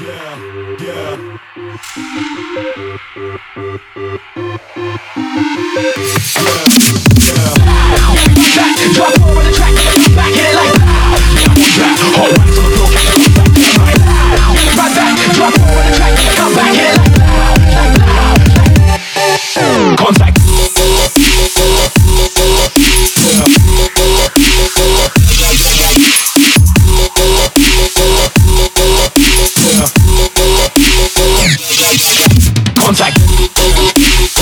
Yeah, 0.00 0.34
yeah. 0.80 1.34
One 32.84 32.94
fact. 32.94 34.33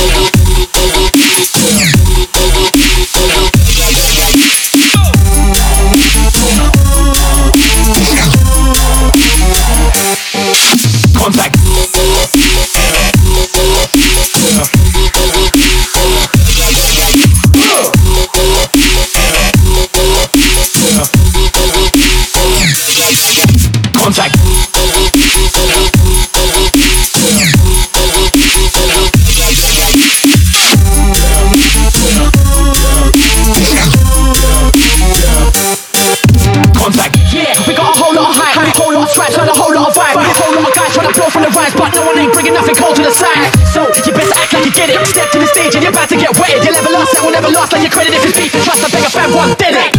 big 42.42 42.50
enough 42.50 42.66
cold 42.74 42.96
to 42.98 43.02
the 43.02 43.14
side. 43.14 43.54
So 43.70 43.86
you 44.02 44.10
better 44.12 44.34
act 44.34 44.52
like 44.52 44.66
you 44.66 44.74
get 44.74 44.90
it. 44.90 44.98
Step 45.06 45.30
to 45.30 45.38
the 45.38 45.46
stage 45.46 45.74
and 45.78 45.82
you're 45.82 45.94
about 45.94 46.08
to 46.10 46.18
get 46.18 46.34
wetted. 46.34 46.66
Your 46.66 46.74
level 46.74 46.92
lost, 46.92 47.14
that 47.14 47.22
will 47.22 47.30
never 47.30 47.48
lost. 47.48 47.72
Like 47.72 47.86
your 47.86 47.94
credit 47.94 48.12
if 48.18 48.26
it's 48.26 48.34
beef 48.34 48.50
trust. 48.66 48.82
I 48.82 48.90
bigger 48.90 49.06
a 49.06 49.10
fan 49.10 49.30
one 49.30 49.54
did 49.54 49.78
it. 49.78 49.94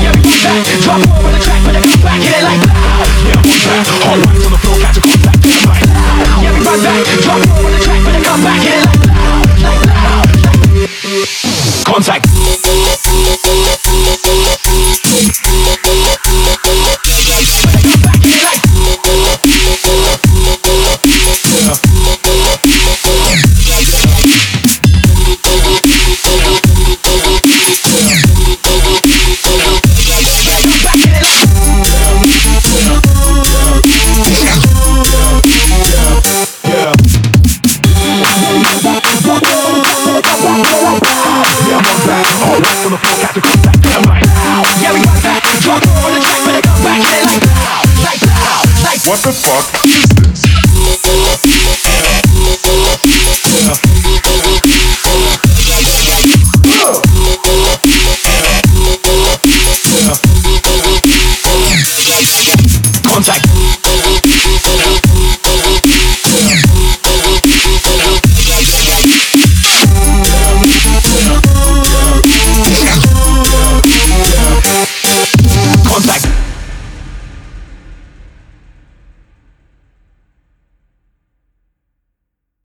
Yeah, 0.00 0.16
we 0.24 0.32
back. 0.40 0.64
Drop 0.80 1.04
more 1.04 1.28
on 1.28 1.32
the 1.36 1.40
track, 1.44 1.60
but 1.68 1.76
I 1.76 1.80
come 1.84 2.00
back 2.00 2.18
hit 2.24 2.32
it 2.32 2.44
like. 2.48 2.60
Yeah, 3.28 3.36
we 3.44 3.52
back. 3.60 3.84
All 4.08 4.16
right 4.16 4.40
on 4.40 4.52
the 4.56 4.60
floor, 4.64 4.76
catch 4.80 4.96
a 4.96 5.02
cold 5.04 5.20
back. 5.20 5.36
Yeah, 6.40 6.56
we 6.56 6.60
run 6.64 6.80
back. 6.80 7.04
Drop 7.20 7.40
more. 7.44 7.61
what 49.12 49.20
the 49.24 49.30
fuck? 49.30 50.11